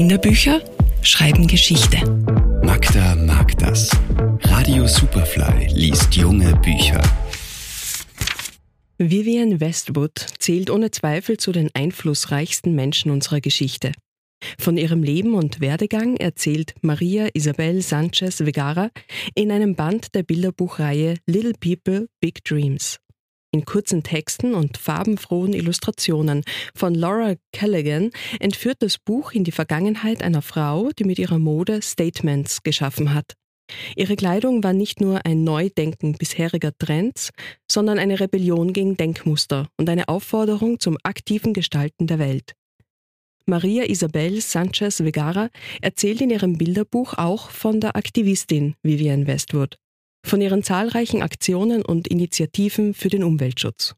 [0.00, 0.62] Kinderbücher
[1.02, 1.98] schreiben Geschichte.
[2.64, 3.90] Magda mag das.
[4.44, 7.02] Radio Superfly liest junge Bücher.
[8.96, 13.92] Vivian Westwood zählt ohne Zweifel zu den einflussreichsten Menschen unserer Geschichte.
[14.58, 18.88] Von ihrem Leben und Werdegang erzählt Maria Isabel Sanchez Vegara
[19.34, 23.00] in einem Band der Bilderbuchreihe Little People, Big Dreams.
[23.52, 30.22] In kurzen Texten und farbenfrohen Illustrationen von Laura Callaghan entführt das Buch in die Vergangenheit
[30.22, 33.34] einer Frau, die mit ihrer Mode Statements geschaffen hat.
[33.96, 37.30] Ihre Kleidung war nicht nur ein Neudenken bisheriger Trends,
[37.70, 42.54] sondern eine Rebellion gegen Denkmuster und eine Aufforderung zum aktiven Gestalten der Welt.
[43.46, 45.48] Maria Isabel Sanchez Vegara
[45.80, 49.76] erzählt in ihrem Bilderbuch auch von der Aktivistin Vivienne Westwood,
[50.24, 53.94] von ihren zahlreichen Aktionen und Initiativen für den Umweltschutz.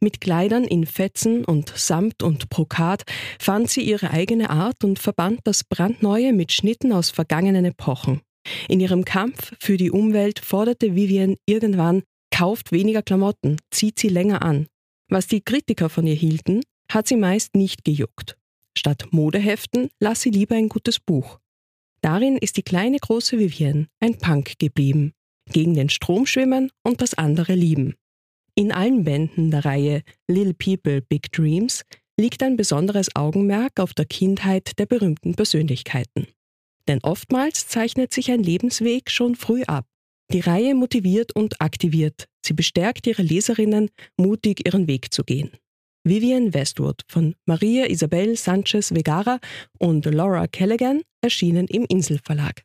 [0.00, 3.04] Mit Kleidern in Fetzen und Samt und Brokat
[3.38, 8.20] fand sie ihre eigene Art und verband das Brandneue mit Schnitten aus vergangenen Epochen.
[8.68, 12.02] In ihrem Kampf für die Umwelt forderte Vivian irgendwann,
[12.32, 14.66] kauft weniger Klamotten, zieht sie länger an.
[15.08, 18.36] Was die Kritiker von ihr hielten, hat sie meist nicht gejuckt.
[18.76, 21.38] Statt Modeheften las sie lieber ein gutes Buch.
[22.00, 25.12] Darin ist die kleine große Vivienne ein Punk geblieben,
[25.50, 27.94] gegen den Strom schwimmen und das andere lieben.
[28.54, 31.84] In allen Bänden der Reihe Little People Big Dreams
[32.18, 36.26] liegt ein besonderes Augenmerk auf der Kindheit der berühmten Persönlichkeiten.
[36.88, 39.86] Denn oftmals zeichnet sich ein Lebensweg schon früh ab.
[40.32, 42.26] Die Reihe motiviert und aktiviert.
[42.44, 45.50] Sie bestärkt ihre Leserinnen, mutig ihren Weg zu gehen.
[46.04, 49.38] Vivian Westwood von Maria Isabel Sanchez Vegara
[49.78, 52.64] und Laura Callaghan erschienen im Inselverlag.